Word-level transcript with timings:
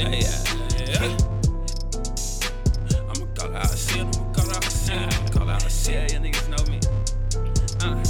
yeah. 0.00 0.08
yeah, 0.08 1.02
yeah. 1.02 1.16
I'ma 3.08 3.26
call 3.36 3.54
out 3.54 3.76
shit, 3.76 4.00
I'ma 4.00 4.32
call 4.32 4.50
out 4.50 4.64
shit, 4.64 4.96
I'ma 4.96 5.28
call 5.28 5.50
out 5.50 5.70
shit, 5.70 6.12
yeah, 6.12 6.18
niggas 6.18 6.48
know 6.48 6.64
me. 6.70 6.78
Uh, 7.80 8.02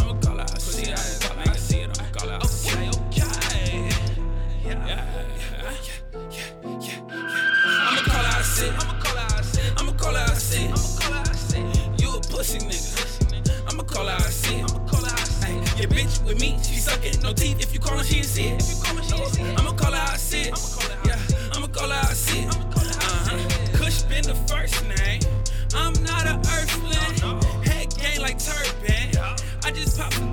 I'ma 0.00 0.14
call 0.20 0.40
out 0.40 0.60
shit, 0.60 0.88
I'ma 0.88 1.18
call 1.20 1.38
out 1.38 1.58
shit, 1.58 1.84
I'ma 1.84 2.08
call 2.12 2.30
out 2.30 2.48
shit. 2.48 2.96
Okay, 2.96 3.92
yeah, 4.64 4.86
yeah, 4.86 4.86
yeah, 4.86 5.04
yeah, 5.46 5.74
yeah. 6.30 7.00
I'ma 7.88 8.00
call 8.02 8.24
out 8.24 8.44
shit, 8.44 8.72
I'ma 8.72 8.94
call 9.02 9.18
out 9.18 9.44
shit, 9.44 9.72
I'ma 9.76 9.92
call 9.92 10.16
out 10.16 10.40
shit, 10.40 10.70
I'ma 10.70 10.88
call 10.98 11.14
out 11.14 11.36
shit. 11.36 12.00
You 12.00 12.08
a 12.16 12.20
pussy 12.20 12.58
nigga, 12.60 13.70
I'ma 13.70 13.82
call 13.82 14.08
out 14.08 14.32
shit, 14.32 14.62
I'ma 14.64 14.78
call 14.88 15.04
out 15.04 15.18
shit. 15.18 15.78
Your 15.78 15.90
bitch 15.90 16.24
with 16.24 16.40
me, 16.40 16.56
she 16.62 16.76
sucking 16.78 17.20
no 17.22 17.32
teeth. 17.34 17.60
If 17.60 17.74
you 17.74 17.80
call 17.80 17.98
her, 17.98 18.04
she 18.04 18.16
ain't 18.16 18.24
see 18.26 18.44
it. 18.44 18.62
If 18.62 18.68
you 18.70 18.82
call 18.82 18.96
her, 18.96 19.02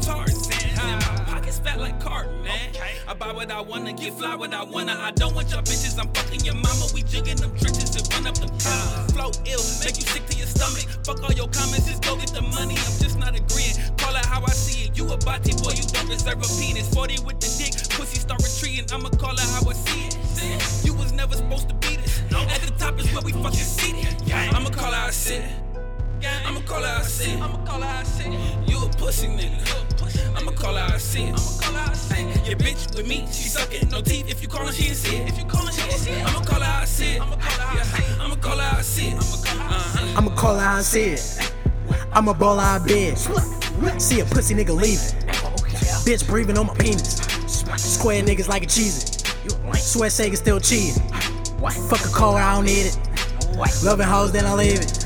Tarzan. 0.02 0.54
And 0.82 1.00
my 1.02 1.24
pockets 1.26 1.60
fat 1.60 1.80
like 1.80 2.00
carton, 2.00 2.44
man. 2.44 2.70
I 3.08 3.14
buy 3.14 3.32
what 3.32 3.52
I 3.52 3.62
wanna, 3.62 3.94
get 3.94 4.14
fly 4.14 4.36
what 4.36 4.54
I 4.54 4.64
wanna. 4.64 4.98
I 5.00 5.12
don't 5.12 5.36
want 5.36 5.52
your 5.52 5.62
bitches. 5.62 6.00
I'm 6.00 6.08
fucking 6.14 6.42
your 6.42 6.56
mama. 6.56 6.86
We 6.94 7.04
jigging 7.04 7.38
them 7.38 7.52
trenches 7.58 7.96
and 7.96 8.14
run 8.14 8.28
up 8.28 8.38
them 8.38 8.50
tunnels. 8.58 9.12
Flow 9.12 9.32
ill, 9.46 9.64
make 9.84 9.98
you 10.00 10.06
sick 10.08 10.26
to 10.28 10.38
your 10.38 10.48
stomach. 10.48 10.86
Fuck 11.06 11.22
all 11.24 11.34
your 11.34 11.48
comments, 11.50 11.88
just 11.88 12.04
go 12.04 12.16
get 12.16 12.30
the 12.34 12.42
money. 12.42 12.76
I'm 12.76 12.96
just 13.04 13.20
not 13.20 13.36
agreeing. 13.36 13.76
Call 13.98 14.16
it 14.16 14.26
how 14.26 14.42
I 14.42 14.52
see 14.52 14.88
it. 14.88 14.98
You 14.98 15.12
a 15.12 15.18
body 15.18 15.54
boy, 15.62 15.74
you 15.76 15.84
don't 15.92 16.10
deserve 16.10 16.40
a 16.40 16.48
penis. 16.60 16.88
40 16.94 17.24
with 17.26 17.40
the 17.40 17.50
dick, 17.60 17.74
pussy 17.98 18.20
start 18.20 18.42
retreating. 18.42 18.86
I'ma 18.92 19.10
call 19.10 19.34
it 19.34 19.48
how 19.54 19.70
I 19.70 19.74
see 19.74 20.08
it. 20.08 20.86
You 20.86 20.94
was 20.94 21.12
never 21.12 21.36
supposed 21.36 21.70
to 21.70 21.76
be 21.76 21.98
this. 21.98 22.22
At 22.32 22.62
the 22.62 22.74
top 22.78 23.00
is 23.00 23.12
where 23.14 23.22
we 23.22 23.32
fucking 23.32 23.54
seated. 23.54 24.32
I'ma 24.32 24.70
call 24.70 24.94
out 24.94 25.14
shit. 25.14 25.44
I'ma 26.46 26.62
call 26.62 26.84
out 26.84 27.06
shit. 27.06 27.40
I'ma 27.40 27.64
call 27.66 27.84
shit. 28.18 28.32
You 28.70 28.73
a 28.73 28.73
pussy 29.14 29.28
nigga. 29.28 30.38
I'ma 30.38 30.52
call 30.52 30.78
out 30.78 31.00
shit. 31.00 31.30
I'ma 31.30 31.62
call 31.62 31.76
out 31.76 31.96
shit. 31.96 32.48
Your 32.48 32.58
bitch 32.58 32.96
with 32.96 33.08
me, 33.08 33.26
she 33.28 33.50
sucking 33.50 33.90
no 33.90 34.02
teeth. 34.02 34.30
If 34.30 34.42
you 34.42 34.48
call 34.48 34.66
her, 34.66 34.72
she 34.72 34.88
ain't 34.88 34.96
see 34.96 35.18
it. 35.18 35.30
If 35.30 35.38
you 35.38 35.46
call 35.46 35.66
her, 35.66 35.72
she 35.72 35.82
ain't 35.82 35.92
see 35.94 36.12
it. 36.12 36.26
I'ma 36.26 36.42
call 36.42 36.64
out 36.64 36.88
shit. 36.88 37.22
I'ma 37.22 37.36
call 37.36 37.60
out 37.60 37.86
shit. 37.86 38.20
I'ma 38.20 38.36
call 38.36 38.60
out 38.60 38.84
shit. 38.84 39.14
Uh-huh. 39.14 40.18
I'ma 40.18 40.36
call 40.36 40.60
her 40.60 40.68
I 40.68 40.82
see 40.82 41.14
it. 41.14 41.54
I'ma 42.12 42.34
ball 42.34 42.60
out 42.60 42.88
bed. 42.88 43.18
See 44.02 44.20
a 44.20 44.26
pussy 44.26 44.56
nigga 44.56 44.76
leaving. 44.76 45.30
Bitch 46.06 46.28
breathing 46.28 46.58
on 46.58 46.68
my 46.68 46.76
penis. 46.76 47.18
Square 47.78 48.24
niggas 48.24 48.48
like 48.48 48.64
a 48.64 48.68
cheesy. 48.68 49.08
Swear 49.74 50.10
Sega 50.10 50.38
still 50.38 50.60
cheating. 50.60 51.02
Fuck 51.90 52.06
a 52.06 52.14
car, 52.14 52.38
I 52.40 52.56
don't 52.56 52.66
need 52.66 52.88
it. 52.88 52.98
Loving 53.84 54.08
hoes, 54.08 54.32
then 54.32 54.46
I 54.46 54.54
leave 54.54 54.80
it. 54.80 55.00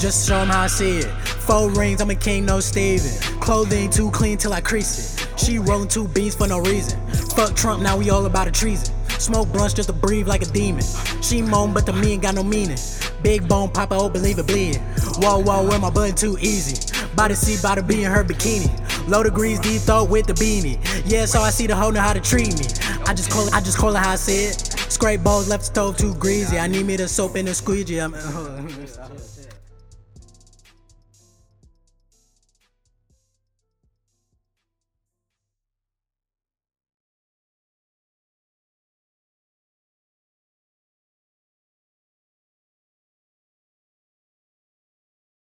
Just 0.00 0.28
show 0.28 0.38
'em 0.38 0.48
how 0.48 0.62
I 0.62 0.66
see 0.66 0.98
it. 0.98 1.29
Four 1.40 1.70
rings, 1.70 2.00
I'm 2.00 2.10
a 2.10 2.14
king, 2.14 2.44
no 2.44 2.60
Steven. 2.60 3.10
Clothing 3.40 3.90
too 3.90 4.10
clean 4.10 4.38
till 4.38 4.52
I 4.52 4.60
crease 4.60 5.22
it. 5.22 5.28
She 5.38 5.58
rolling 5.58 5.88
two 5.88 6.06
beans 6.08 6.34
for 6.34 6.46
no 6.46 6.60
reason. 6.60 7.00
Fuck 7.34 7.56
Trump, 7.56 7.82
now 7.82 7.96
we 7.96 8.10
all 8.10 8.26
about 8.26 8.46
a 8.46 8.52
treason. 8.52 8.94
Smoke 9.18 9.52
blunts 9.52 9.74
just 9.74 9.88
to 9.88 9.92
breathe 9.92 10.28
like 10.28 10.42
a 10.42 10.46
demon. 10.46 10.84
She 11.20 11.42
moan, 11.42 11.74
but 11.74 11.86
the 11.86 11.92
me 11.92 12.12
ain't 12.12 12.22
got 12.22 12.34
no 12.34 12.42
meaning. 12.42 12.78
Big 13.22 13.46
bone 13.48 13.68
pop, 13.70 13.92
I 13.92 13.96
hope 13.96 14.12
believe 14.12 14.38
it 14.38 14.46
bleed. 14.46 14.76
Whoa, 15.16 15.42
whoa, 15.42 15.68
wear 15.68 15.78
my 15.78 15.90
button 15.90 16.14
too 16.14 16.38
easy. 16.40 16.76
By 17.14 17.28
the 17.28 17.36
sea, 17.36 17.58
by 17.62 17.74
the 17.74 17.82
bee 17.82 18.04
in 18.04 18.10
her 18.10 18.24
bikini. 18.24 18.68
Low 19.08 19.22
degrees, 19.22 19.58
deep 19.60 19.82
throat 19.82 20.08
with 20.08 20.26
the 20.26 20.34
beanie. 20.34 20.78
Yeah, 21.04 21.24
so 21.26 21.40
I 21.40 21.50
see 21.50 21.66
the 21.66 21.74
hoe 21.74 21.90
know 21.90 22.00
how 22.00 22.12
to 22.12 22.20
treat 22.20 22.58
me. 22.58 22.66
I 23.06 23.14
just 23.14 23.30
call 23.30 23.46
it, 23.46 23.54
I 23.54 23.60
just 23.60 23.76
call 23.76 23.94
it 23.94 23.98
how 23.98 24.12
I 24.12 24.16
see 24.16 24.44
it. 24.44 24.54
Scrape 24.90 25.22
balls, 25.22 25.48
left 25.48 25.62
the 25.62 25.66
stove 25.66 25.96
too 25.96 26.14
greasy. 26.14 26.58
I 26.58 26.66
need 26.66 26.86
me 26.86 26.96
the 26.96 27.08
soap 27.08 27.34
and 27.34 27.48
the 27.48 27.54
squeegee. 27.54 27.98
I'm, 27.98 28.14